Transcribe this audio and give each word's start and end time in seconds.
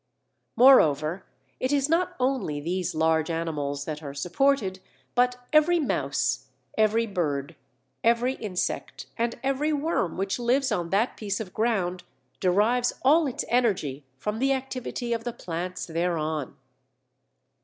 Moreover 0.55 1.25
it 1.59 1.71
is 1.71 1.87
not 1.87 2.15
only 2.19 2.59
these 2.59 2.95
large 2.95 3.29
animals 3.29 3.85
that 3.85 4.01
are 4.01 4.15
supported, 4.15 4.79
but 5.13 5.37
every 5.53 5.79
mouse, 5.79 6.47
every 6.75 7.05
bird, 7.05 7.55
every 8.03 8.33
insect, 8.33 9.05
and 9.15 9.39
every 9.43 9.71
worm 9.71 10.17
which 10.17 10.39
lives 10.39 10.71
on 10.71 10.89
that 10.89 11.17
piece 11.17 11.39
of 11.39 11.53
ground, 11.53 12.01
derives 12.39 12.93
all 13.03 13.27
its 13.27 13.45
energy 13.47 14.03
from 14.17 14.39
the 14.39 14.53
activity 14.53 15.13
of 15.13 15.23
the 15.23 15.33
plants 15.33 15.85
thereon. 15.85 16.57